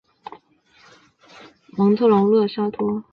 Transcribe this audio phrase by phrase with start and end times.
[1.77, 3.03] 蒙特龙勒沙托。